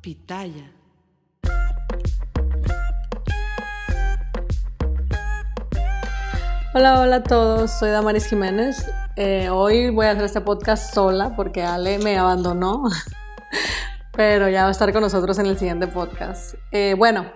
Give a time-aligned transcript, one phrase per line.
[0.00, 0.72] Pitaya.
[6.74, 8.90] Hola, hola a todos, soy Damaris Jiménez.
[9.16, 12.84] Eh, hoy voy a hacer este podcast sola porque Ale me abandonó,
[14.16, 16.54] pero ya va a estar con nosotros en el siguiente podcast.
[16.72, 17.30] Eh, bueno,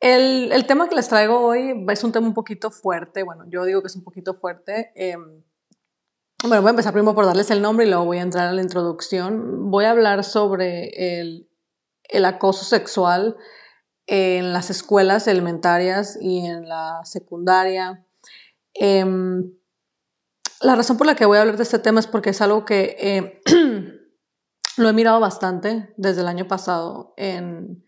[0.00, 3.64] el, el, tema que les traigo hoy es un tema un poquito fuerte, bueno, yo
[3.64, 4.90] digo que es un poquito fuerte.
[4.96, 5.16] Eh,
[6.42, 8.52] bueno, voy a empezar primero por darles el nombre y luego voy a entrar a
[8.52, 9.70] la introducción.
[9.70, 11.51] Voy a hablar sobre el,
[12.12, 13.36] el acoso sexual
[14.06, 18.06] en las escuelas elementarias y en la secundaria.
[18.74, 19.04] Eh,
[20.62, 22.64] la razón por la que voy a hablar de este tema es porque es algo
[22.64, 23.40] que eh,
[24.76, 27.84] lo he mirado bastante desde el año pasado en,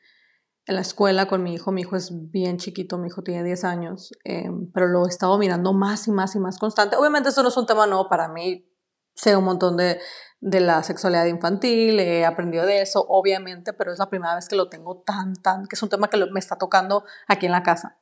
[0.67, 1.71] en, la escuela con mi hijo.
[1.71, 5.39] Mi hijo es bien chiquito, mi hijo tiene 10 años, eh, pero lo he estado
[5.39, 6.97] mirando más y más y más constante.
[6.97, 8.67] Obviamente esto no es un tema nuevo para mí,
[9.15, 10.01] sé un montón de,
[10.41, 14.57] de la sexualidad infantil, he aprendido de eso, obviamente, pero es la primera vez que
[14.57, 17.63] lo tengo tan, tan, que es un tema que me está tocando aquí en la
[17.63, 17.99] casa.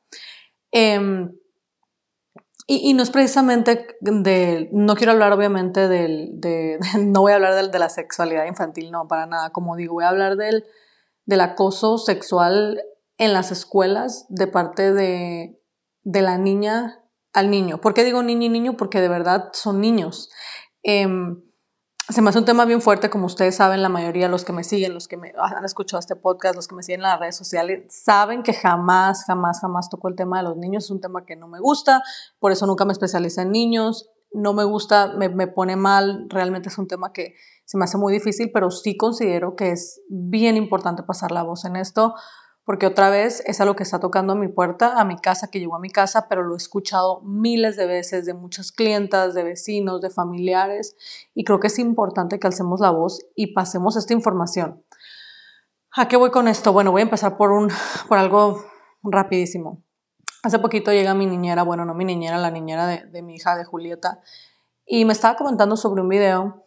[0.71, 1.29] Eh,
[2.65, 7.33] y, y, no es precisamente de, no quiero hablar obviamente del, de, de no voy
[7.33, 10.37] a hablar del, de la sexualidad infantil, no, para nada, como digo, voy a hablar
[10.37, 10.65] del,
[11.25, 12.81] del acoso sexual
[13.17, 15.61] en las escuelas de parte de,
[16.03, 16.99] de la niña
[17.33, 17.79] al niño.
[17.79, 18.77] ¿Por qué digo niño y niño?
[18.77, 20.29] Porque de verdad son niños.
[20.83, 21.07] Eh,
[22.09, 24.51] se me hace un tema bien fuerte, como ustedes saben, la mayoría de los que
[24.51, 27.19] me siguen, los que me han escuchado este podcast, los que me siguen en las
[27.19, 30.85] redes sociales, saben que jamás, jamás, jamás toco el tema de los niños.
[30.85, 32.03] Es un tema que no me gusta,
[32.39, 34.09] por eso nunca me especialicé en niños.
[34.35, 37.97] No me gusta, me, me pone mal, realmente es un tema que se me hace
[37.97, 42.15] muy difícil, pero sí considero que es bien importante pasar la voz en esto,
[42.65, 45.59] porque otra vez es algo que está tocando a mi puerta, a mi casa, que
[45.59, 49.43] llegó a mi casa, pero lo he escuchado miles de veces de muchas clientas, de
[49.43, 50.95] vecinos, de familiares,
[51.33, 54.83] y creo que es importante que alcemos la voz y pasemos esta información.
[55.91, 56.71] ¿A qué voy con esto?
[56.71, 57.69] Bueno, voy a empezar por, un,
[58.07, 58.63] por algo
[59.03, 59.83] rapidísimo.
[60.41, 63.55] Hace poquito llega mi niñera, bueno, no mi niñera, la niñera de, de mi hija,
[63.55, 64.21] de Julieta,
[64.85, 66.62] y me estaba comentando sobre un video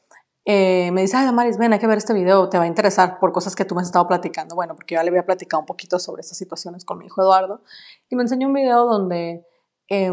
[0.49, 3.19] eh, me dice, ay, Damaris, ven, hay que ver este video, te va a interesar
[3.19, 4.55] por cosas que tú me has estado platicando.
[4.55, 7.21] Bueno, porque yo ya le había platicado un poquito sobre estas situaciones con mi hijo
[7.21, 7.63] Eduardo.
[8.09, 9.45] Y me enseñó un video donde
[9.89, 10.13] eh,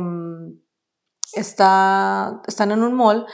[1.34, 3.28] está, están en un mall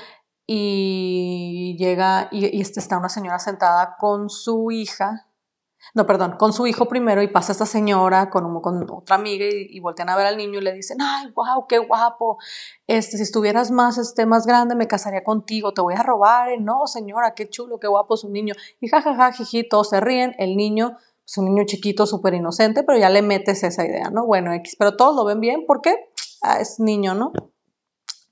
[0.45, 5.28] y llega, y, y está una señora sentada con su hija,
[5.93, 9.67] no, perdón, con su hijo primero y pasa esta señora con, con otra amiga y,
[9.69, 12.37] y, voltean a ver al niño y le dicen, ay, wow, qué guapo,
[12.87, 16.57] este, si estuvieras más, este, más grande me casaría contigo, te voy a robar, eh,
[16.59, 20.35] no, señora, qué chulo, qué guapo es un niño, y jajaja, jiji, todos se ríen,
[20.37, 24.25] el niño es un niño chiquito, súper inocente, pero ya le metes esa idea, ¿no?
[24.25, 25.95] Bueno, X, pero todos lo ven bien, ¿por qué?
[26.41, 27.31] Ah, es niño, ¿no?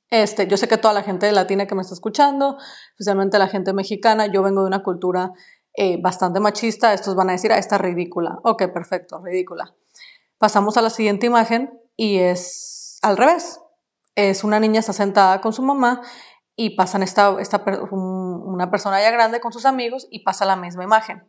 [0.10, 2.58] Este, yo sé que toda la gente latina que me está escuchando,
[2.92, 5.34] especialmente la gente mexicana, yo vengo de una cultura
[5.80, 8.40] eh, bastante machista, estos van a decir, ah, esta es ridícula.
[8.44, 9.76] Ok, perfecto, ridícula.
[10.40, 13.62] Pasamos a la siguiente imagen y es al revés.
[14.16, 16.02] Es una niña está sentada con su mamá
[16.56, 20.56] y pasan esta, esta un, una persona ya grande con sus amigos y pasa la
[20.56, 21.24] misma imagen.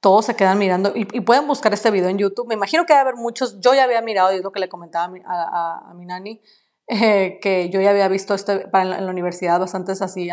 [0.00, 2.48] Todos se quedan mirando y, pueden buscar este video en YouTube.
[2.48, 3.60] Me imagino que debe haber muchos.
[3.60, 5.94] Yo ya había mirado, y es lo que le comentaba a mi, a, a, a
[5.94, 6.40] nani,
[6.86, 10.24] eh, que yo ya había visto este, para en, la, en la universidad bastantes así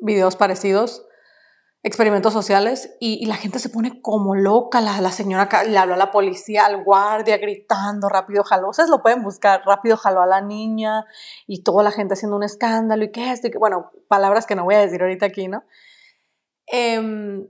[0.00, 1.06] videos parecidos,
[1.82, 4.80] experimentos sociales, y, la gente se pone como loca.
[4.80, 8.70] La, la señora le habló a la policía, al guardia, gritando, rápido jaló.
[8.70, 11.04] Ustedes lo pueden buscar, rápido jaló a la niña,
[11.46, 14.54] y toda la gente haciendo un escándalo, y qué esto, y que, bueno, palabras que
[14.54, 15.64] no voy a decir ahorita aquí, ¿no?
[16.72, 17.48] Eh,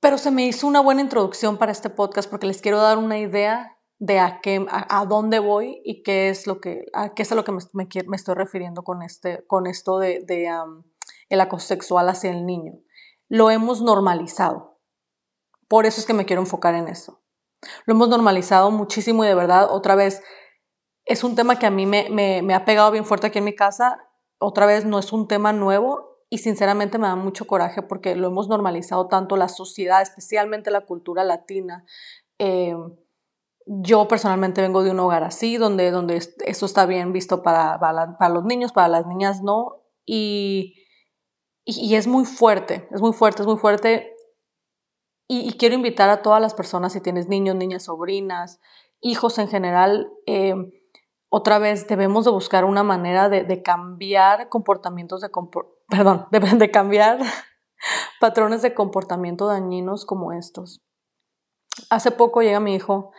[0.00, 3.18] pero se me hizo una buena introducción para este podcast porque les quiero dar una
[3.18, 7.22] idea de a, qué, a, a, dónde voy y qué es lo que, a qué
[7.22, 10.50] es lo que me, me, estoy refiriendo con, este, con esto de, de
[11.28, 12.74] el acoso sexual hacia el niño.
[13.28, 14.78] Lo hemos normalizado.
[15.68, 17.22] Por eso es que me quiero enfocar en eso.
[17.86, 20.22] Lo hemos normalizado muchísimo y de verdad, otra vez,
[21.04, 23.44] es un tema que a mí me, me, me ha pegado bien fuerte aquí en
[23.44, 24.06] mi casa.
[24.38, 28.28] Otra vez, no es un tema nuevo y sinceramente me da mucho coraje porque lo
[28.28, 31.84] hemos normalizado tanto la sociedad, especialmente la cultura latina.
[32.38, 32.76] Eh,
[33.66, 38.28] yo personalmente vengo de un hogar así, donde, donde esto está bien visto para, para,
[38.28, 40.74] los niños, para las niñas no, y,
[41.64, 44.14] y, es muy fuerte, es muy fuerte, es muy fuerte.
[45.28, 48.60] Y, y, quiero invitar a todas las personas, si tienes niños, niñas, sobrinas,
[49.00, 50.54] hijos en general, eh,
[51.28, 56.38] otra vez debemos de buscar una manera de, de cambiar comportamientos de, compor perdón, de,
[56.38, 57.18] de cambiar
[58.20, 60.82] patrones de comportamiento dañinos como estos.
[61.90, 63.12] Hace poco llega mi hijo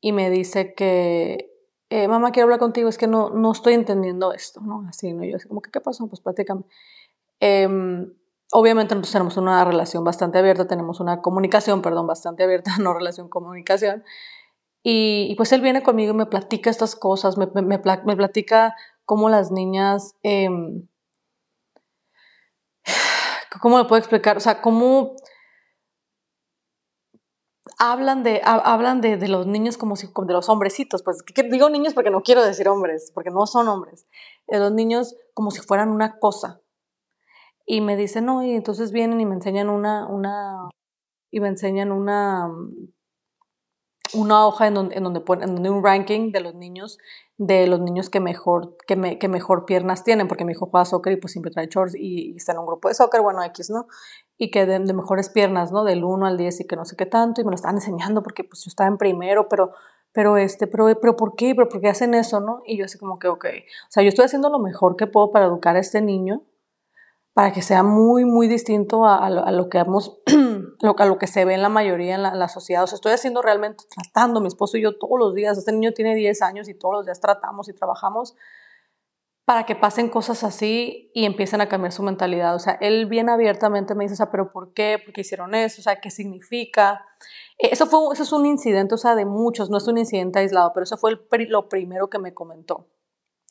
[0.00, 1.50] y me dice que,
[1.90, 4.86] eh, mamá, quiero hablar contigo, es que no, no estoy entendiendo esto, ¿no?
[4.88, 5.24] Así, ¿no?
[5.24, 6.06] Yo así como que, ¿qué pasó?
[6.08, 6.64] Pues platícame.
[7.40, 7.68] Eh,
[8.52, 13.28] obviamente nosotros tenemos una relación bastante abierta, tenemos una comunicación, perdón, bastante abierta, no relación,
[13.28, 14.04] comunicación.
[14.82, 18.74] Y, pues él viene conmigo y me platica estas cosas, me, me, me platica
[19.04, 20.48] cómo las niñas, eh,
[23.60, 24.36] ¿cómo lo puedo explicar?
[24.36, 25.16] O sea, cómo
[27.78, 31.94] hablan de, hablan de, de, los niños como si, de los hombrecitos, pues digo niños
[31.94, 34.06] porque no quiero decir hombres, porque no son hombres,
[34.46, 36.60] de los niños como si fueran una cosa.
[37.66, 40.70] Y me dicen, no, y entonces vienen y me enseñan una, una,
[41.30, 42.48] y me enseñan una,
[44.14, 46.98] una hoja en donde, en donde ponen, en donde un ranking de los niños,
[47.38, 50.84] de los niños que mejor, que, me, que mejor piernas tienen, porque mi hijo juega
[50.84, 53.70] soccer y pues siempre trae shorts y, está en un grupo de soccer, bueno, X,
[53.70, 53.86] ¿no?
[54.36, 55.84] Y que de, mejores piernas, ¿no?
[55.84, 58.24] Del 1 al 10 y que no sé qué tanto, y me lo están enseñando
[58.24, 59.70] porque pues yo estaba en primero, pero,
[60.12, 61.54] pero este, pero, pero ¿por qué?
[61.54, 62.62] ¿Pero por qué hacen eso, no?
[62.66, 65.30] Y yo así como que, ok, o sea, yo estoy haciendo lo mejor que puedo
[65.30, 66.42] para educar a este niño,
[67.34, 70.20] para que sea muy, muy distinto a, lo, que hemos,
[70.80, 72.84] a lo que se ve en la mayoría en la, sociedad.
[72.84, 75.92] O sea, estoy haciendo realmente, tratando, mi esposo y yo todos los días, este niño
[75.92, 78.34] tiene 10 años y todos los días tratamos y trabajamos
[79.44, 82.54] para que pasen cosas así y empiecen a cambiar su mentalidad.
[82.54, 85.00] O sea, él bien abiertamente me dice, o sea, pero ¿por qué?
[85.02, 85.80] ¿Por qué hicieron eso?
[85.80, 87.06] O sea, ¿qué significa?
[87.56, 90.72] Eso, fue, eso es un incidente, o sea, de muchos, no es un incidente aislado,
[90.74, 92.88] pero eso fue lo primero que me comentó.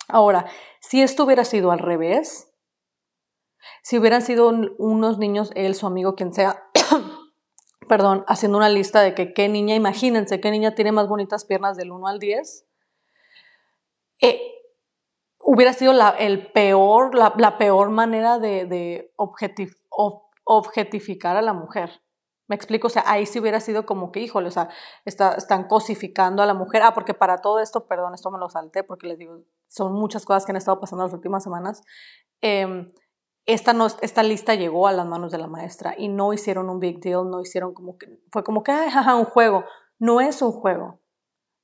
[0.08, 0.46] Ahora,
[0.80, 2.54] si esto hubiera sido al revés,
[3.82, 6.64] si hubieran sido unos niños, él, su amigo, quien sea,
[7.88, 11.78] perdón, haciendo una lista de que qué niña, imagínense, qué niña tiene más bonitas piernas
[11.78, 12.66] del 1 al 10,
[14.22, 14.42] eh,
[15.40, 19.14] hubiera sido la, el peor, la, peor manera de, de
[20.44, 22.02] objetificar a la mujer.
[22.48, 24.70] Me explico, o sea, ahí sí hubiera sido como que, híjole, o sea,
[25.04, 26.82] están cosificando a la mujer.
[26.82, 30.24] Ah, porque para todo esto, perdón, esto me lo salté porque les digo, son muchas
[30.24, 31.82] cosas que han estado pasando las últimas semanas.
[32.42, 32.90] Eh,
[33.48, 36.80] esta, no, esta lista llegó a las manos de la maestra y no hicieron un
[36.80, 39.64] big deal, no hicieron como que, fue como que, jaja, un juego.
[39.98, 41.00] No es un juego.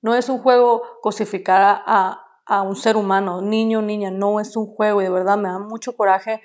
[0.01, 4.65] No es un juego cosificar a, a un ser humano, niño, niña, no es un
[4.65, 6.41] juego y de verdad me da mucho coraje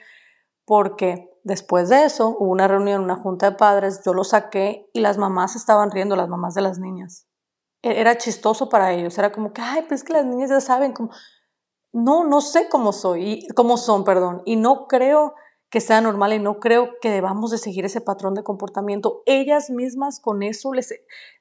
[0.64, 5.00] porque después de eso hubo una reunión, una junta de padres, yo lo saqué y
[5.00, 7.26] las mamás estaban riendo, las mamás de las niñas.
[7.82, 10.92] E-, era chistoso para ellos, era como que, ay, pues que las niñas ya saben,
[10.92, 11.10] como,
[11.92, 15.34] no, no sé cómo soy, cómo son, perdón, y no creo
[15.70, 19.22] que sea normal y no creo que debamos de seguir ese patrón de comportamiento.
[19.26, 20.94] Ellas mismas con eso les,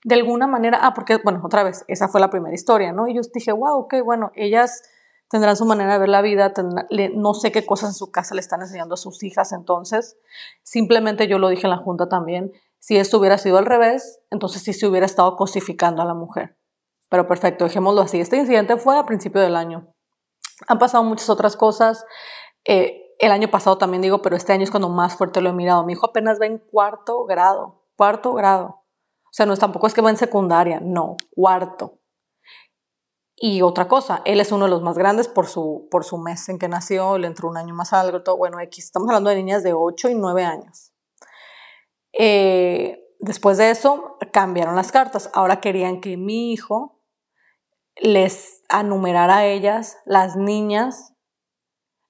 [0.04, 3.08] de alguna manera, ah, porque, bueno, otra vez, esa fue la primera historia, ¿no?
[3.08, 4.84] Y yo dije, wow, ok, bueno, ellas
[5.30, 6.54] tendrán su manera de ver la vida,
[7.16, 10.18] no sé qué cosas en su casa le están enseñando a sus hijas, entonces,
[10.64, 14.62] simplemente yo lo dije en la junta también, si esto hubiera sido al revés, entonces
[14.62, 16.58] sí se hubiera estado cosificando a la mujer.
[17.10, 18.20] Pero perfecto, dejémoslo así.
[18.20, 19.94] Este incidente fue a principio del año.
[20.68, 22.06] Han pasado muchas otras cosas.
[22.66, 25.54] Eh, el año pasado también digo, pero este año es cuando más fuerte lo he
[25.54, 25.84] mirado.
[25.86, 28.84] Mi hijo apenas va en cuarto grado, cuarto grado.
[29.26, 32.00] O sea, no es tampoco es que va en secundaria, no, cuarto.
[33.40, 36.50] Y otra cosa, él es uno de los más grandes por su, por su mes
[36.50, 39.62] en que nació, le entró un año más alto, bueno, X, estamos hablando de niñas
[39.62, 40.92] de 8 y 9 años.
[42.14, 45.30] Eh, después de eso, cambiaron las cartas.
[45.34, 46.97] Ahora querían que mi hijo
[48.02, 51.14] les enumerara a ellas las niñas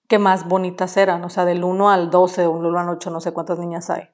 [0.08, 3.20] que más bonitas eran, o sea, del 1 al 12, del 1 al 8, no
[3.20, 4.10] sé cuántas niñas hay.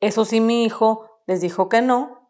[0.00, 2.22] Eso sí, mi hijo les dijo que no,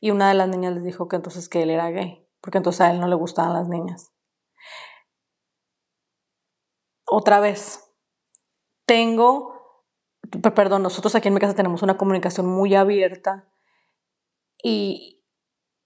[0.00, 2.80] y una de las niñas les dijo que entonces que él era gay, porque entonces
[2.80, 4.12] a él no le gustaban las niñas.
[7.06, 7.92] Otra vez,
[8.86, 9.84] tengo,
[10.54, 13.48] perdón, nosotros aquí en mi casa tenemos una comunicación muy abierta
[14.62, 15.19] y,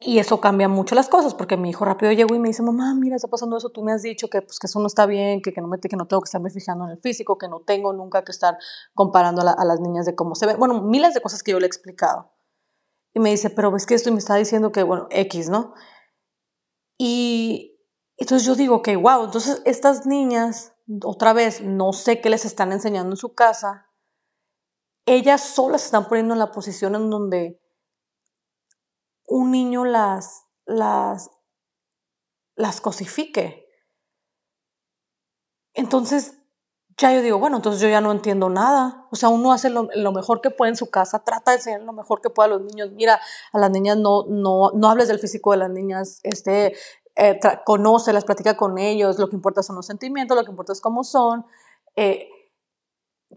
[0.05, 2.95] y eso cambia mucho las cosas, porque mi hijo rápido llegó y me dice, mamá,
[2.95, 5.41] mira, está pasando eso, tú me has dicho que, pues, que eso no está bien,
[5.41, 7.61] que, que, no me, que no tengo que estarme fijando en el físico, que no
[7.61, 8.59] tengo nunca que estar
[8.93, 10.59] comparando a, las niñas de cómo se ven.
[10.59, 12.33] Bueno, miles de cosas que yo le he explicado.
[13.15, 15.73] Y me dice, pero ves que esto y me está diciendo que, bueno, X, ¿no?
[16.99, 17.81] Y
[18.19, 22.73] entonces yo digo, que wow, entonces estas niñas, otra vez, no sé qué les están
[22.73, 23.87] enseñando en su casa,
[25.07, 27.64] ellas solas se están poniendo en la posición en donde
[29.27, 31.31] un niño las, las,
[32.57, 33.69] las cosifique.
[35.75, 36.39] Entonces,
[36.97, 39.07] ya yo digo, bueno, entonces yo ya no entiendo nada.
[39.11, 41.93] O sea, uno hace lo, mejor que puede en su casa, trata de enseñar lo
[41.93, 42.91] mejor que pueda a los niños.
[42.93, 43.21] Mira,
[43.53, 46.75] a las niñas no, no, no hables del físico de las niñas, este,
[47.17, 50.73] eh, conoce, las platica con ellos, lo que importa son los sentimientos, lo que importa
[50.73, 51.45] es cómo son.
[51.97, 52.29] Eh,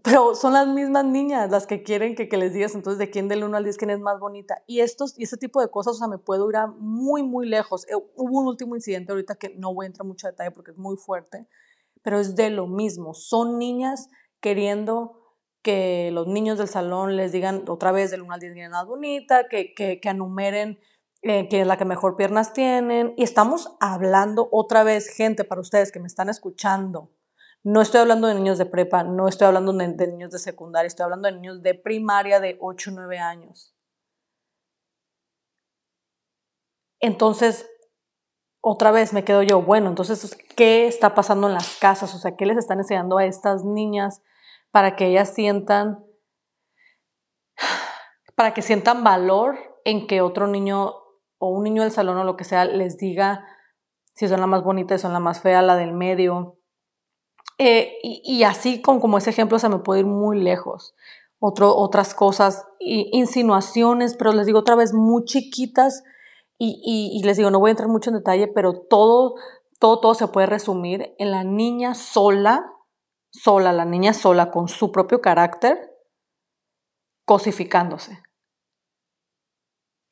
[0.02, 3.28] pero son las mismas niñas las que quieren que, que, les digas entonces de quién
[3.28, 4.62] del 1 al 10 quién es más bonita.
[4.66, 7.48] Y, estos, y este tipo de cosas, o sea, me puedo ir a muy, muy
[7.48, 7.86] lejos.
[7.88, 10.78] Eh, hubo un último incidente ahorita que no voy a entrar mucho detalle porque es
[10.78, 11.46] muy fuerte,
[12.02, 13.14] pero es de lo mismo.
[13.14, 14.08] Son niñas
[14.40, 15.18] queriendo
[15.62, 18.70] que los niños del salón les digan otra vez del 1 al 10 quién es
[18.70, 20.78] más bonita, que, que, que enumeren
[21.22, 23.14] eh, quién es la que mejor piernas tienen.
[23.16, 27.10] Y estamos hablando otra vez, gente, para ustedes que me están escuchando.
[27.70, 31.04] No estoy hablando de niños de prepa, no estoy hablando de, niños de secundaria, estoy
[31.04, 33.76] hablando de niños de primaria de 8 o 9 años.
[36.98, 37.68] Entonces,
[38.62, 42.14] otra vez me quedo yo, bueno, entonces, ¿qué está pasando en las casas?
[42.14, 44.22] O sea, ¿qué les están enseñando a estas niñas
[44.70, 46.02] para que ellas sientan,
[48.34, 50.94] para que sientan valor en que otro niño
[51.36, 53.46] o un niño del salón o lo que sea les diga
[54.14, 56.57] si son la más bonita, si son la más fea, la del medio.
[57.58, 60.94] Eh, y, así con, como ese ejemplo se me puede ir muy lejos.
[61.40, 66.02] Otro, otras cosas, insinuaciones, pero les digo otra vez, muy chiquitas
[66.56, 69.34] y, les digo, no voy a entrar mucho en detalle, pero todo,
[69.78, 72.72] todo, todo se puede resumir en la niña sola,
[73.30, 75.78] sola, la niña sola con su propio carácter,
[77.24, 78.20] cosificándose.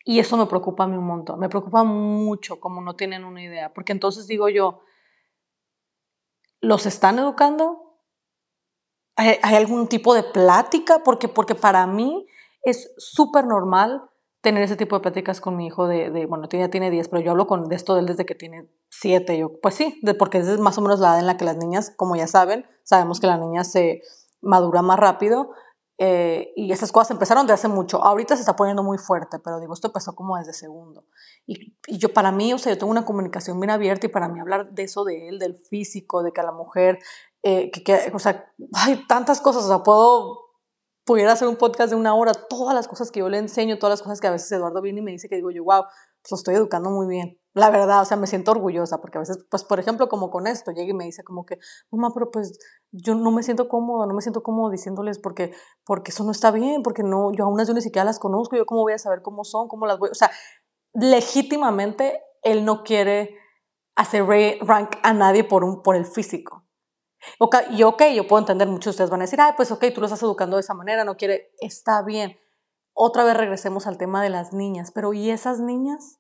[0.05, 3.43] Y eso me preocupa a mí un montón, me preocupa mucho, como no tienen una
[3.43, 4.81] idea, porque entonces digo yo,
[6.67, 8.01] ¿los están educando?
[9.17, 11.03] ¿Hay, algún tipo de plática?
[11.05, 12.27] Porque, porque para mí
[12.63, 16.69] es súper normal tener ese tipo de pláticas con mi hijo de, de bueno, ya
[16.69, 19.39] tiene 10, pero yo hablo con, de esto desde que tiene 7.
[19.39, 21.93] Yo, pues sí, porque es más o menos la edad en la que las niñas,
[21.97, 24.03] como ya saben, sabemos que la niña se
[24.41, 25.51] madura más rápido.
[25.99, 28.03] Eh, y esas cosas empezaron de hace mucho.
[28.03, 31.07] Ahorita se está poniendo muy fuerte, pero digo, esto empezó como desde segundo.
[31.47, 34.29] Y, y, yo, para mí, o sea, yo tengo una comunicación bien abierta y para
[34.29, 36.99] mí hablar de eso de él, del físico, de que a la mujer,
[37.43, 40.47] eh, que, que, o sea, hay tantas cosas, o sea, puedo
[41.07, 43.93] pudiera hacer un podcast de una hora, todas las cosas que yo le enseño, todas
[43.93, 45.85] las cosas que a veces Eduardo viene y me dice que digo yo, wow,
[46.27, 47.39] pues lo estoy educando muy bien.
[47.55, 50.49] La verdad, o sea, me siento orgullosa porque a veces, pues por ejemplo, como con
[50.49, 51.59] esto, llega y me dice como que,
[51.93, 52.59] mamá, pero pues
[52.91, 55.53] yo no me siento cómodo, no me siento cómodo diciéndoles porque,
[55.85, 58.67] porque eso no está bien, porque no, yo aún yo ni siquiera las conozco, yo
[58.67, 60.31] cómo voy a saber cómo son, cómo las voy, o sea,
[60.93, 63.37] legítimamente él no quiere
[63.95, 64.27] hacer
[64.63, 66.65] rank a nadie por, un, por el físico.
[67.71, 70.01] Y ok, yo puedo entender, muchos de ustedes van a decir, ay, pues ok, tú
[70.01, 72.37] lo estás educando de esa manera, no quiere, está bien.
[72.99, 76.19] Otra vez regresemos al tema de las niñas, pero ¿y esas niñas?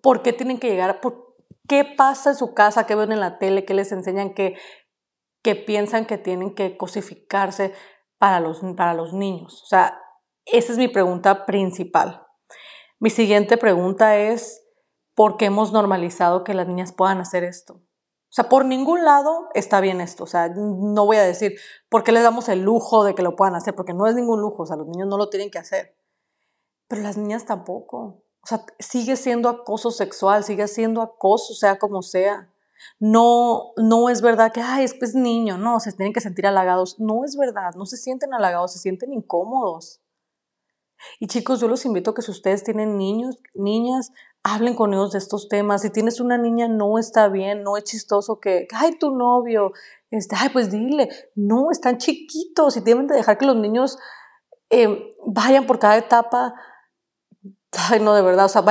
[0.00, 1.02] ¿Por qué tienen que llegar?
[1.02, 1.36] ¿Por
[1.68, 2.86] ¿Qué pasa en su casa?
[2.86, 3.66] ¿Qué ven en la tele?
[3.66, 4.32] ¿Qué les enseñan?
[4.32, 4.56] ¿Qué,
[5.42, 7.74] que piensan que tienen que cosificarse
[8.18, 9.62] para los, para los niños?
[9.62, 10.00] O sea,
[10.46, 12.26] esa es mi pregunta principal.
[12.98, 14.66] Mi siguiente pregunta es,
[15.14, 17.82] ¿por qué hemos normalizado que las niñas puedan hacer esto?
[18.32, 20.24] O sea, por ningún lado está bien esto.
[20.24, 21.58] O sea, no voy a decir
[21.90, 24.40] por qué les damos el lujo de que lo puedan hacer, porque no es ningún
[24.40, 24.62] lujo.
[24.62, 25.94] O sea, los niños no lo tienen que hacer.
[26.88, 28.24] Pero las niñas tampoco.
[28.42, 32.50] O sea, sigue siendo acoso sexual, sigue siendo acoso, sea como sea.
[32.98, 36.98] No, no es verdad que, ay, es pues niño, no, se tienen que sentir halagados.
[36.98, 40.01] No es verdad, no se sienten halagados, se sienten incómodos.
[41.20, 45.12] Y chicos, yo los invito a que si ustedes tienen niños, niñas, hablen con ellos
[45.12, 45.82] de estos temas.
[45.82, 49.72] Si tienes una niña, no está bien, no es chistoso que, ay, tu novio,
[50.10, 53.98] este, ay, pues dile, no, están chiquitos y deben de dejar que los niños
[54.70, 56.54] eh, vayan por cada etapa.
[57.90, 58.62] Ay, no, de verdad, o sea,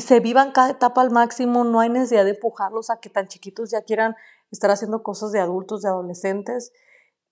[0.00, 3.70] se vivan cada etapa al máximo, no hay necesidad de empujarlos a que tan chiquitos
[3.70, 4.16] ya quieran
[4.50, 6.72] estar haciendo cosas de adultos, de adolescentes.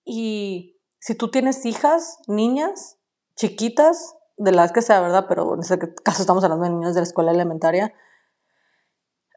[0.05, 2.97] Y si tú tienes hijas, niñas,
[3.35, 5.25] chiquitas, de las que sea, ¿verdad?
[5.27, 7.93] Pero en este caso estamos hablando de niños de la escuela elementaria.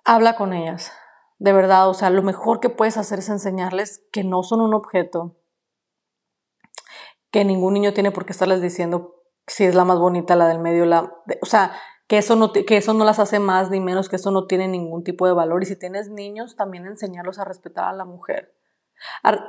[0.04, 0.92] Habla con ellas,
[1.38, 4.74] de verdad, o sea, lo mejor que puedes hacer es enseñarles que no son un
[4.74, 5.36] objeto,
[7.30, 9.16] que ningún niño tiene por qué estarles diciendo
[9.46, 11.72] si es la más bonita, la del medio, la, o sea,
[12.06, 14.68] que eso, no, que eso no las hace más ni menos, que eso no tiene
[14.68, 15.62] ningún tipo de valor.
[15.62, 18.52] Y si tienes niños, también enseñarlos a respetar a la mujer.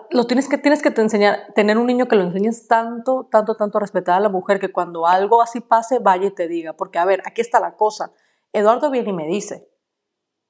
[0.09, 3.77] Lo tienes que, tienes que enseñar, tener un niño que lo enseñes tanto, tanto, tanto
[3.77, 6.73] a respetar a la mujer que cuando algo así pase, vaya y te diga.
[6.73, 8.11] Porque, a ver, aquí está la cosa.
[8.53, 9.69] Eduardo viene y me dice,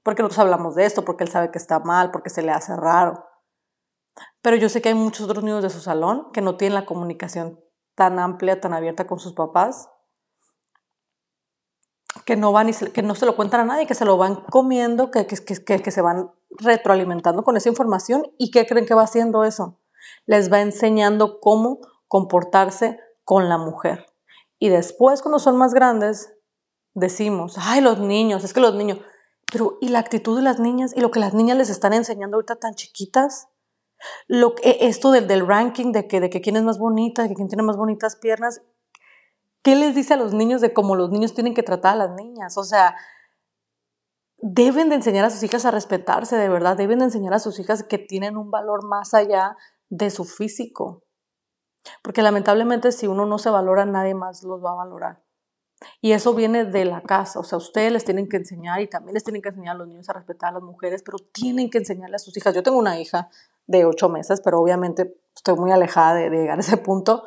[0.04, 2.76] porque nosotros hablamos de esto, porque él sabe que está mal, porque se le hace
[2.76, 3.26] raro.
[4.42, 6.86] Pero yo sé que hay muchos otros niños de su salón que no tienen la
[6.86, 7.60] comunicación
[7.96, 9.90] tan amplia, tan abierta con sus papás,
[12.26, 14.18] que no van y se, que no se lo cuentan a nadie, que se lo
[14.18, 18.86] van comiendo, que, que, que, que se van retroalimentando con esa información y ¿qué creen
[18.86, 19.80] que va haciendo eso?
[20.26, 24.06] Les va enseñando cómo comportarse con la mujer.
[24.60, 26.34] Y después, cuando son más grandes,
[26.94, 29.00] decimos, ay, los niños, es que los niños,
[29.52, 32.38] pero ¿y la actitud de las niñas y lo que las niñas les están enseñando
[32.38, 33.48] ahorita tan chiquitas?
[34.28, 37.34] Lo que, esto del, del ranking, de que, de que quién es más bonita, de
[37.34, 38.62] quién tiene más bonitas piernas,
[39.64, 42.12] ¿qué les dice a los niños de cómo los niños tienen que tratar a las
[42.12, 42.58] niñas?
[42.58, 42.96] O sea,
[44.38, 47.60] deben de enseñar a sus hijas a respetarse, de verdad, deben de enseñar a sus
[47.60, 49.56] hijas que tienen un valor más allá
[49.90, 51.04] de su físico.
[52.04, 55.24] Porque lamentablemente si uno no se valora, nadie más los va a valorar.
[56.00, 59.16] Y eso viene de la casa, o sea, ustedes les tienen que enseñar y también
[59.16, 61.80] les tienen que enseñar a los niños a respetar a las mujeres, pero tienen que
[61.80, 62.54] enseñarle a sus hijas.
[62.54, 63.30] Yo tengo una hija
[63.66, 67.24] de ocho meses, pero obviamente estoy muy alejada de, llegar a ese punto,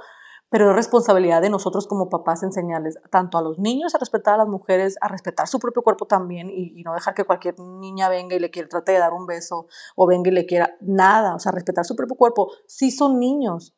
[0.54, 4.36] pero es responsabilidad de nosotros como papás enseñarles tanto a los niños a respetar a
[4.36, 8.36] las mujeres, a respetar su propio cuerpo también y, no dejar que cualquier niña venga
[8.36, 11.40] y le quiera trate de dar un beso o venga y le quiera nada, o
[11.40, 12.52] sea, respetar su propio cuerpo.
[12.68, 13.74] Sí son niños,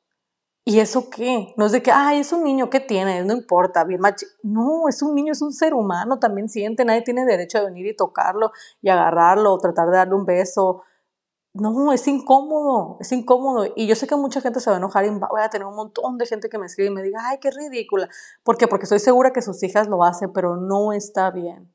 [0.66, 1.54] ¿Y eso qué?
[1.56, 3.25] No es de que, ay, es un niño, ¿qué tiene?
[3.25, 4.26] No importa, bien machi.
[4.42, 7.87] No, es un niño, es un ser humano, también siente, nadie tiene derecho a venir
[7.87, 8.50] y tocarlo
[8.83, 10.83] y agarrarlo o tratar de darle un beso.
[11.58, 13.66] No, es incómodo, es incómodo.
[13.76, 15.75] Y yo sé que mucha gente se va a enojar y voy a tener un
[15.75, 18.08] montón de gente que me escribe y me diga, ay, qué ridícula.
[18.42, 18.68] ¿Por qué?
[18.68, 21.72] Porque estoy segura que sus hijas lo hacen, pero no está bien.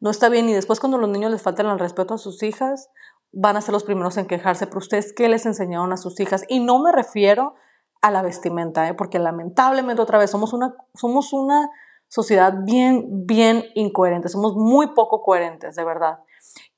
[0.00, 0.48] No está bien.
[0.48, 2.90] Y después cuando los niños les faltan el respeto a sus hijas,
[3.32, 4.66] van a ser los primeros en quejarse.
[4.66, 6.44] Pero ustedes, ¿qué les enseñaron a sus hijas?
[6.48, 7.54] Y no me refiero
[8.00, 8.94] a la vestimenta, ¿eh?
[8.94, 11.70] porque lamentablemente otra vez somos una, somos una
[12.06, 16.18] sociedad bien, bien incoherente, somos muy poco coherentes, de verdad.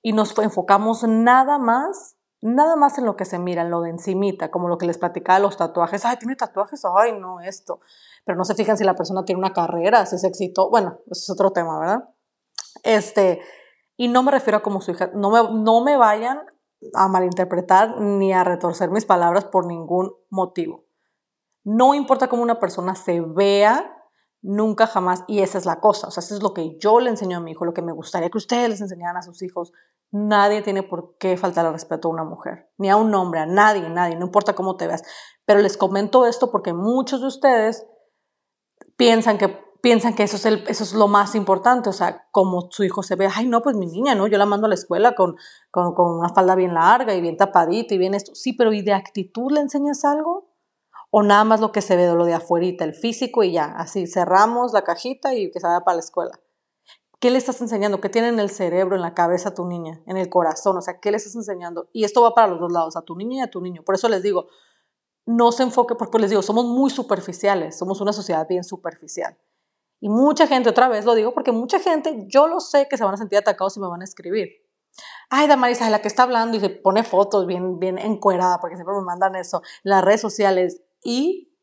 [0.02, 3.90] Y nos enfocamos nada más, nada más en lo que se mira, en lo de
[3.90, 6.04] encimita, como lo que les platicaba los tatuajes.
[6.04, 7.80] Ay, tiene tatuajes, ay, no, esto.
[8.24, 10.70] Pero no se fijan si la persona tiene una carrera, si es éxito.
[10.70, 12.08] Bueno, eso es otro tema, ¿verdad?
[12.82, 13.40] Este,
[13.96, 16.40] y no me refiero a como su hija, no me, no me vayan
[16.94, 20.84] a malinterpretar ni a retorcer mis palabras por ningún motivo.
[21.64, 23.95] No importa cómo una persona se vea,
[24.46, 27.10] nunca jamás, y esa es la cosa, o sea, eso es lo que yo le
[27.10, 29.72] enseño a mi hijo, lo que me gustaría que ustedes les enseñaran a sus hijos.
[30.12, 33.46] Nadie tiene por qué faltar el respeto a una mujer, ni a un hombre, a
[33.46, 35.02] nadie, nadie, no importa cómo te veas.
[35.44, 37.86] Pero les comento esto porque muchos de ustedes
[38.96, 42.82] piensan que piensan que eso es, eso es lo más importante, o sea, como su
[42.82, 44.26] hijo se ve, ay, no, pues mi niña, ¿no?
[44.26, 45.36] Yo la mando a la escuela con,
[45.70, 48.34] con, con una falda bien larga y bien tapadita y bien esto.
[48.34, 50.45] Sí, pero ¿y de actitud le enseñas algo?
[51.10, 53.66] O nada más lo que se ve de lo de afuerita, el físico y ya,
[53.66, 56.40] así cerramos la cajita y que se vaya para la escuela.
[57.18, 58.00] ¿Qué le estás enseñando?
[58.00, 60.76] ¿Qué tiene en el cerebro, en la cabeza a tu niña, en el corazón?
[60.76, 61.88] O sea, ¿qué le estás enseñando?
[61.92, 63.82] Y esto va para los dos lados, a tu niña y a tu niño.
[63.82, 64.48] Por eso les digo,
[65.24, 69.38] no se enfoque, porque les digo, somos muy superficiales, somos una sociedad bien superficial.
[69.98, 73.04] Y mucha gente, otra vez lo digo, porque mucha gente, yo lo sé que se
[73.04, 74.50] van a sentir atacados y me van a escribir.
[75.30, 78.94] Ay, Damarisa, la que está hablando y se pone fotos bien, bien encuerada, porque siempre
[78.94, 80.82] me mandan eso, las redes sociales.
[81.08, 81.56] ¿Y?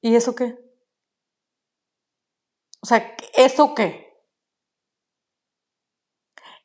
[0.00, 0.58] ¿Y eso qué?
[2.82, 4.06] O sea, ¿eso qué?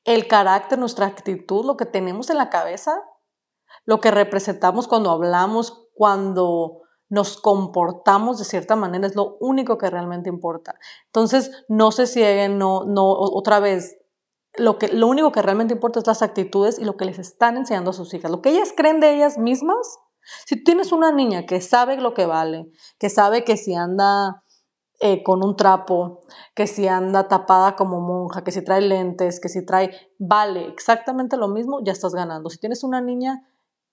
[0.06, 3.04] El carácter, nuestra actitud, lo que tenemos en la cabeza,
[3.84, 9.90] lo que representamos cuando hablamos, cuando nos comportamos de cierta manera es lo único que
[9.90, 10.76] realmente importa.
[11.08, 13.98] Entonces, no se cieguen, no, no, otra vez,
[14.54, 17.58] lo, que, lo único que realmente importa es las actitudes y lo que les están
[17.58, 18.32] enseñando a sus hijas.
[18.32, 20.00] Lo que ellas creen de ellas mismas
[20.46, 22.68] si tienes una niña que sabe lo que vale,
[23.00, 24.44] que sabe que si anda
[25.00, 26.22] eh, con un trapo,
[26.56, 31.36] que si anda tapada como monja, que si trae lentes, que si trae, vale exactamente
[31.36, 32.50] lo mismo, ya estás ganando.
[32.50, 33.44] Si tienes una niña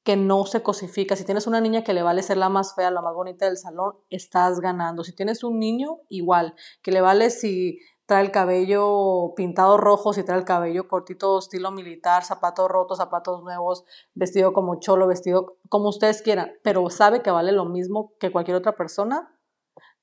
[0.04, 2.90] que no se cosifica, si tienes una niña que le vale ser la más fea,
[2.90, 5.04] la más bonita del salón, estás ganando.
[5.04, 7.78] Si tienes un niño, igual, que le vale si
[8.10, 13.44] trae el cabello pintado rojo, si trae el cabello cortito estilo militar, zapatos rotos, zapatos
[13.44, 18.32] nuevos, vestido como cholo, vestido como ustedes quieran, pero sabe que vale lo mismo que
[18.32, 19.32] cualquier otra persona,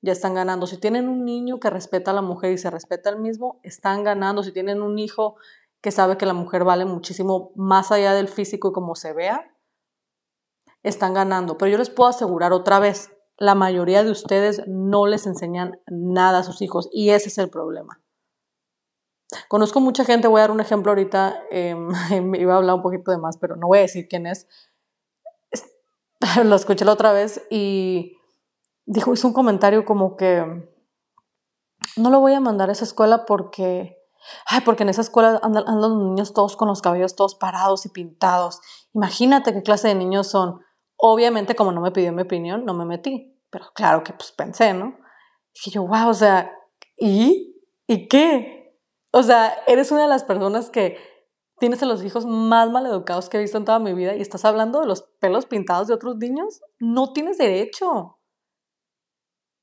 [0.02, 0.68] ya están ganando.
[0.68, 4.06] Si tienen un niño que respeta a la mujer y se respeta al mismo, están
[4.06, 4.42] ganando.
[4.42, 5.36] Si tienen un hijo
[5.82, 9.54] que sabe que la mujer vale muchísimo más allá del físico y como se vea,
[10.82, 11.58] están ganando.
[11.58, 16.40] Pero yo les puedo asegurar otra vez, la mayoría de ustedes no les enseñan nada
[16.40, 18.02] a sus hijos y ese es el problema.
[19.50, 21.90] Conozco mucha gente, voy a dar un ejemplo ahorita, em,
[22.36, 24.48] iba a hablar un poquito de más, pero no voy a decir quién es.
[26.44, 28.18] Lo escuché la otra vez y
[28.86, 30.68] dijo, hizo un comentario como que
[31.96, 33.98] no lo voy a mandar a esa escuela porque,
[34.48, 37.90] ay, porque en esa escuela andan los niños todos con los cabellos todos parados y
[37.90, 38.60] pintados.
[38.94, 40.62] Imagínate qué clase de niños son.
[40.98, 43.40] Obviamente, como no me pidió mi opinión, no me metí.
[43.50, 44.98] Pero claro que pues pensé, ¿no?
[45.54, 46.52] Dije yo, wow, o sea,
[46.98, 47.56] ¿y?
[47.88, 48.78] ¿Y qué?
[49.12, 50.98] O sea, eres una de las personas que
[51.60, 54.46] tienes a los hijos más maleducados que he visto en toda mi vida y estás
[54.46, 56.62] hablando de los pelos pintados de otros niños.
[56.80, 58.20] No tienes derecho.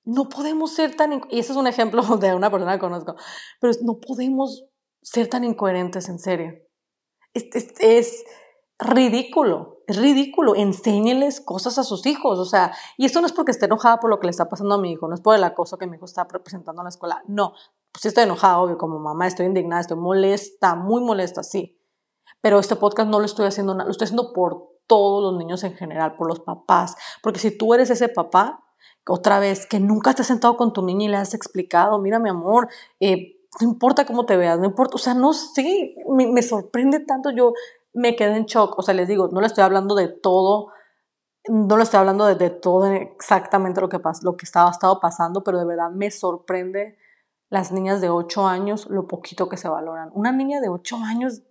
[0.05, 1.23] No podemos ser tan...
[1.31, 3.17] Y ese es un ejemplo de una persona que conozco.
[3.61, 4.65] Pero no podemos
[5.03, 6.55] ser tan incoherentes, en serio.
[7.35, 8.25] es, es
[8.79, 10.55] ridículo, es ridículo.
[10.55, 14.11] Enséñeles cosas a sus hijos, o sea, y esto no es porque esté enojada por
[14.11, 15.97] lo que le está pasando a mi hijo, no es por el acoso que mi
[15.97, 17.53] hijo está representando en la escuela, no,
[17.93, 21.79] pues sí estoy enojada, obvio, como mamá, estoy indignada, estoy molesta, muy molesta, sí.
[22.41, 25.75] Pero este podcast no lo estoy haciendo, lo estoy haciendo por todos los niños en
[25.75, 26.97] general, por los papás.
[27.23, 28.65] Porque si tú eres ese papá,
[29.07, 32.19] otra vez, que nunca te has sentado con tu niña y le has explicado, mira
[32.19, 32.69] mi amor,
[33.01, 37.01] eh, no importa cómo te veas, no importa, o sea, no sé, me, me, sorprende
[37.01, 37.53] tanto, yo
[37.95, 40.73] me quedé en shock, o sea, les digo, no le estoy hablando de todo,
[41.49, 45.59] no le estoy hablando de, todo exactamente lo que, lo que estaba, estado pasando, pero
[45.59, 46.99] de verdad me sorprende
[47.51, 50.11] las niñas de 8 años, lo poquito que se valoran.
[50.13, 51.43] Una niña de 8 años,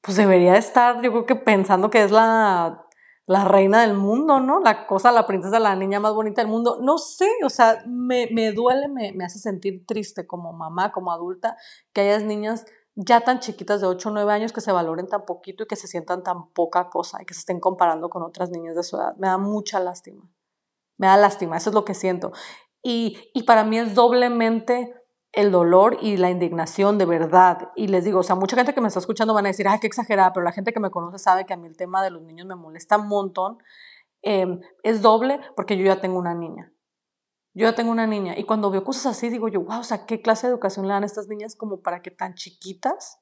[0.00, 2.84] pues debería estar, yo creo que pensando que es la,
[3.26, 4.58] la reina del mundo, ¿no?
[4.58, 6.78] La cosa, la princesa, la niña más bonita del mundo.
[6.82, 11.12] No sé, o sea, me, me duele, me, me hace sentir triste como mamá, como
[11.12, 11.56] adulta,
[11.92, 15.24] que hayas niñas ya tan chiquitas de 8 o 9 años que se valoren tan
[15.24, 18.50] poquito y que se sientan tan poca cosa y que se estén comparando con otras
[18.50, 19.16] niñas de su edad.
[19.16, 20.30] Me da mucha lástima.
[20.98, 22.32] Me da lástima, eso es lo que siento.
[22.82, 24.94] Y, y para mí es doblemente
[25.32, 27.70] el dolor y la indignación de verdad.
[27.74, 29.78] Y les digo, o sea, mucha gente que me está escuchando van a decir, ay,
[29.80, 32.10] qué exagerada, pero la gente que me conoce sabe que a mí el tema de
[32.10, 33.58] los niños me molesta un montón.
[34.20, 36.72] Em, es doble porque yo ya tengo una niña.
[37.54, 40.06] Yo ya tengo una niña y cuando veo cosas así digo yo, wow, o sea,
[40.06, 43.18] ¿qué clase de educación le dan a estas niñas como para que tan chiquitas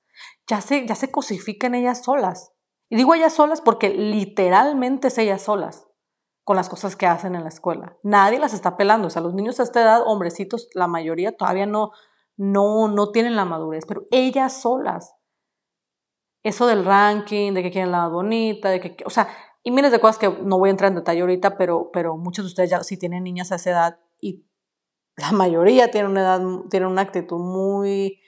[0.47, 2.53] ya se, ya se cosifiquen ellas solas?
[2.89, 5.89] Y digo ellas solas porque literalmente es ellas solas
[6.45, 7.97] con las cosas que hacen en la escuela.
[8.03, 11.67] Nadie las está pelando, o sea, los niños a esta edad, hombrecitos, la mayoría todavía
[11.67, 11.91] no,
[12.37, 15.15] no, no tienen la madurez, pero ellas solas.
[16.43, 19.29] Eso del ranking, de que quieren la bonita, de que, o sea,
[19.63, 22.45] y miles de cosas que no voy a entrar en detalle ahorita, pero, pero muchos
[22.45, 24.47] de ustedes ya sí tienen niñas a esa edad y
[25.17, 28.21] la mayoría tienen una edad, tienen una actitud muy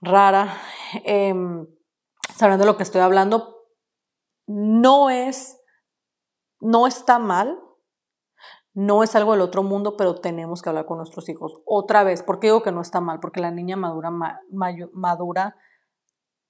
[0.00, 0.56] rara.
[1.04, 1.34] Eh,
[2.34, 3.66] sabiendo de lo que estoy hablando,
[4.46, 5.60] no es,
[6.60, 7.58] no está mal,
[8.74, 11.60] no es algo del otro mundo, pero tenemos que hablar con nuestros hijos.
[11.66, 13.18] Otra vez, ¿por qué digo que no está mal?
[13.20, 14.10] Porque la niña madura,
[14.92, 15.56] madura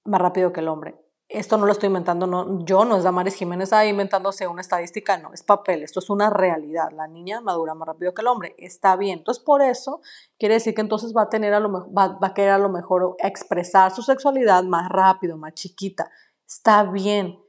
[0.05, 3.35] más rápido que el hombre esto no lo estoy inventando no, yo, no es Damaris
[3.35, 6.89] Jiménez ahí inventándose una estadística, no, es papel, esto es una realidad.
[6.91, 9.19] La niña madura más rápido que el hombre, está bien.
[9.19, 10.01] Entonces, por eso
[10.39, 12.69] quiere decir que entonces va a tener a lo va, va a querer a lo
[12.69, 16.09] mejor expresar su sexualidad más rápido, más chiquita.
[16.47, 17.39] Está bien,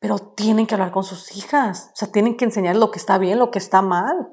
[0.00, 3.18] pero tienen que hablar con sus hijas, o sea, tienen que enseñar lo que está
[3.18, 4.32] bien, lo que está mal.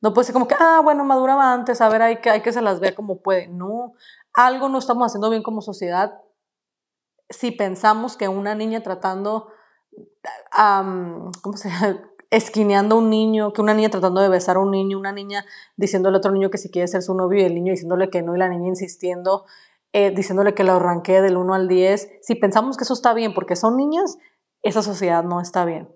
[0.00, 2.52] No puede ser como que, ah, bueno, maduraba antes, a ver, hay que, hay que
[2.52, 3.48] se las vea como puede.
[3.48, 3.92] No,
[4.32, 6.18] algo no estamos haciendo bien como sociedad
[7.30, 9.48] si pensamos que una niña tratando,
[10.52, 12.02] ¿cómo se llama?
[12.30, 15.44] esquineando a un niño, que una niña tratando de besar a un niño, una niña
[15.76, 18.22] diciéndole a otro niño que si quiere ser su novio y el niño diciéndole que
[18.22, 19.46] no y la niña insistiendo,
[19.92, 23.34] eh, diciéndole que lo arranque del 1 al 10, si pensamos que eso está bien
[23.34, 24.18] porque son niñas,
[24.62, 25.88] esa sociedad no está bien.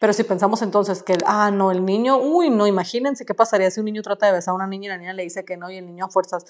[0.00, 3.80] Pero si pensamos entonces que, ah, no, el niño, uy, no, imagínense qué pasaría si
[3.80, 5.70] un niño trata de besar a una niña y la niña le dice que no
[5.70, 6.44] y el niño a fuerzas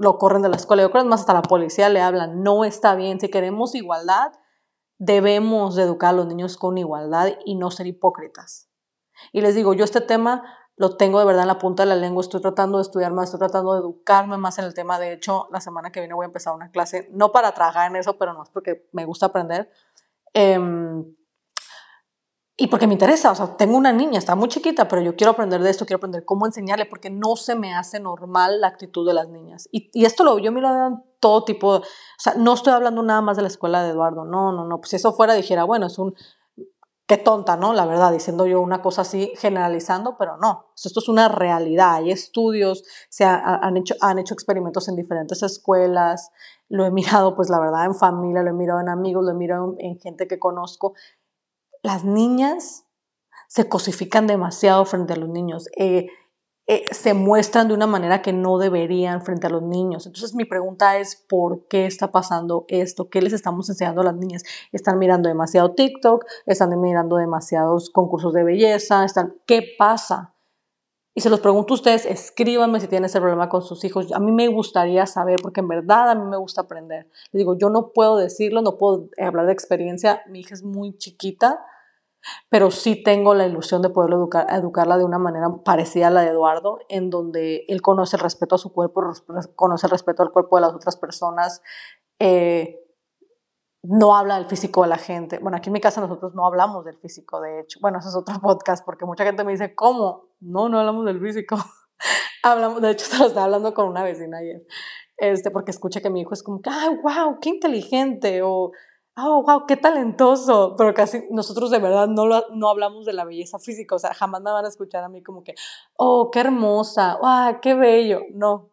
[0.00, 0.82] lo corren de la escuela.
[0.82, 2.42] Yo creo más hasta la policía le hablan.
[2.42, 3.20] No está bien.
[3.20, 4.32] Si queremos igualdad,
[4.96, 8.70] debemos de educar a los niños con igualdad y no ser hipócritas.
[9.30, 10.42] Y les digo, yo este tema
[10.76, 12.22] lo tengo de verdad en la punta de la lengua.
[12.22, 14.98] Estoy tratando de estudiar más, estoy tratando de educarme más en el tema.
[14.98, 17.96] De hecho, la semana que viene voy a empezar una clase, no para trabajar en
[17.96, 19.70] eso, pero es porque me gusta aprender.
[20.32, 20.58] Eh,
[22.60, 25.30] y porque me interesa, o sea, tengo una niña, está muy chiquita, pero yo quiero
[25.30, 29.08] aprender de esto, quiero aprender cómo enseñarle, porque no se me hace normal la actitud
[29.08, 29.66] de las niñas.
[29.72, 31.82] Y, esto lo yo me lo en todo tipo, o
[32.18, 34.90] sea, no estoy hablando nada más de la escuela de Eduardo, no, no, no, pues
[34.90, 36.14] si eso fuera dijera, bueno, es un,
[37.06, 37.72] qué tonta, ¿no?
[37.72, 42.10] La verdad, diciendo yo una cosa así, generalizando, pero no, esto es una realidad, hay
[42.10, 46.30] estudios, se han, hecho, han hecho experimentos en diferentes escuelas,
[46.68, 49.34] lo he mirado, pues la verdad, en familia, lo he mirado en amigos, lo he
[49.34, 50.92] mirado en gente que conozco,
[51.82, 52.84] las niñas
[53.48, 56.08] se cosifican demasiado frente a los niños, eh,
[56.66, 60.06] eh, se muestran de una manera que no deberían frente a los niños.
[60.06, 63.10] Entonces mi pregunta es, ¿por qué está pasando esto?
[63.10, 64.44] ¿Qué les estamos enseñando a las niñas?
[64.70, 66.24] ¿Están mirando demasiado TikTok?
[66.46, 69.04] ¿Están mirando demasiados concursos de belleza?
[69.04, 69.34] ¿Están...
[69.46, 70.36] ¿Qué pasa?
[71.14, 74.12] Y se los pregunto a ustedes, escríbanme si tienen ese problema con sus hijos.
[74.12, 77.08] A mí me gustaría saber, porque en verdad a mí me gusta aprender.
[77.32, 80.22] Les digo, yo no puedo decirlo, no puedo hablar de experiencia.
[80.28, 81.58] Mi hija es muy chiquita,
[82.48, 86.22] pero sí tengo la ilusión de poder educar, educarla de una manera parecida a la
[86.22, 89.02] de Eduardo, en donde él conoce el respeto a su cuerpo,
[89.56, 91.60] conoce el respeto al cuerpo de las otras personas.
[92.20, 92.78] Eh,
[93.82, 95.38] no habla del físico de la gente.
[95.38, 97.78] Bueno, aquí en mi casa nosotros no hablamos del físico, de hecho.
[97.80, 100.28] Bueno, eso es otro podcast porque mucha gente me dice, ¿cómo?
[100.40, 101.56] No, no hablamos del físico.
[102.42, 104.66] hablamos, de hecho, se lo estaba hablando con una vecina ayer,
[105.16, 108.42] este, porque escucha que mi hijo es como, ¡ay, wow, qué inteligente!
[108.42, 108.72] O,
[109.16, 110.74] ¡oh, wow, qué talentoso!
[110.76, 114.14] Pero casi nosotros de verdad no, lo, no hablamos de la belleza física, o sea,
[114.14, 115.54] jamás me van a escuchar a mí como que,
[115.96, 117.18] ¡oh, qué hermosa!
[117.22, 118.22] ¡ah, qué bello!
[118.32, 118.70] No.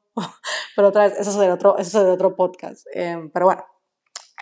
[0.76, 2.88] Pero otra vez, eso es de otro, eso otro podcast.
[2.94, 3.64] Eh, pero bueno.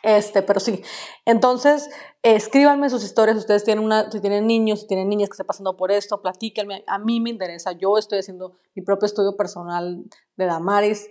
[0.06, 0.84] Este, pero sí.
[1.26, 1.90] Entonces,
[2.22, 3.38] escríbanme sus historias.
[3.38, 6.84] Ustedes tienen una, si tienen niños, si tienen niñas que estén pasando por esto, platíquenme.
[6.86, 7.72] A mí me interesa.
[7.72, 10.04] Yo estoy haciendo mi propio estudio personal
[10.38, 11.08] de damaris.com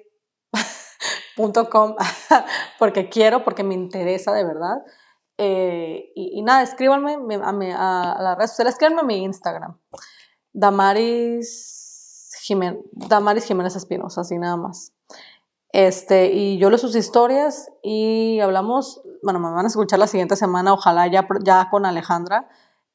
[2.78, 4.76] porque quiero, porque me interesa de verdad.
[5.38, 9.76] Eh, y, nada, escríbanme a, a, a sociales, escríbanme a mi Instagram.
[10.52, 11.80] Damaris
[12.92, 14.93] Damaris Jiménez Espinosa, así nada más.
[15.74, 20.36] Este, y yo leo sus historias y hablamos, bueno, me van a escuchar la siguiente
[20.36, 22.48] semana, ojalá ya, ya con Alejandra,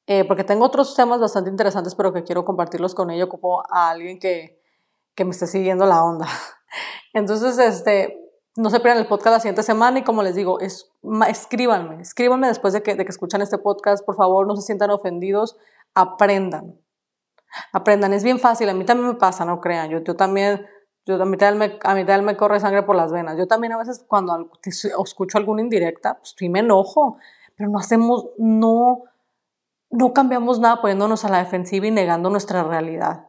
[0.08, 3.90] eh, porque tengo otros temas bastante interesantes, pero que quiero compartirlos con ella, ocupo a
[3.90, 4.64] alguien que,
[5.14, 6.26] que me esté siguiendo la onda.
[7.14, 8.18] Entonces, este,
[8.56, 10.90] no se pierdan el podcast la siguiente semana y como les digo, es,
[11.28, 14.90] escríbanme, escríbanme después de que, de que escuchan este podcast, por favor, no se sientan
[14.90, 15.58] ofendidos,
[15.96, 16.80] aprendan,
[17.74, 20.66] aprendan, es bien fácil, a mí también me pasa, no crean, yo, yo también
[21.06, 23.38] yo, a, mí me, a mí también me corre sangre por las venas.
[23.38, 27.18] Yo también a veces cuando escucho alguna indirecta, pues sí me enojo,
[27.56, 29.04] pero no hacemos, no,
[29.90, 33.28] no cambiamos nada poniéndonos a la defensiva y negando nuestra realidad.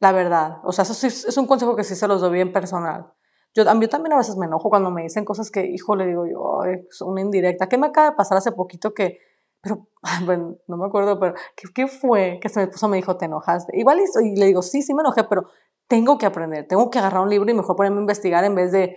[0.00, 0.58] La verdad.
[0.64, 3.12] O sea, eso sí, es un consejo que sí se los doy bien personal.
[3.54, 6.26] Yo, yo también a veces me enojo cuando me dicen cosas que, hijo, le digo
[6.26, 7.68] yo, es una indirecta.
[7.68, 9.20] ¿Qué me acaba de pasar hace poquito que,
[9.60, 9.86] pero,
[10.26, 12.38] bueno, no me acuerdo, pero, ¿qué, qué fue?
[12.40, 13.78] Que se me puso, me dijo, ¿te enojaste?
[13.78, 15.46] Igual, y le digo, sí, sí me enojé, pero
[15.88, 18.72] tengo que aprender, tengo que agarrar un libro y mejor ponerme a investigar en vez
[18.72, 18.96] de,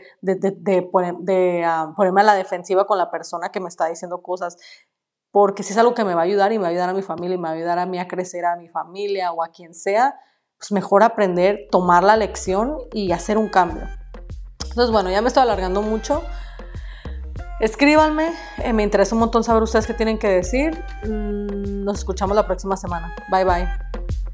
[1.65, 4.57] ah, ponerme a la defensiva con la persona que me está diciendo cosas,
[5.31, 6.93] porque si es algo que me va a ayudar y me va a ayudar a
[6.93, 9.43] mi familia y me va a ayudar a mí a crecer, a mi familia o
[9.43, 10.19] a quien sea,
[10.57, 13.83] pues mejor aprender, tomar la lección y hacer un cambio.
[14.63, 16.23] Entonces, bueno, ya me estoy alargando mucho.
[17.59, 20.83] Escríbanme, eh, me interesa un montón saber ustedes qué tienen que decir.
[21.03, 23.15] Mm, nos escuchamos la próxima semana.
[23.31, 24.26] Bye bye.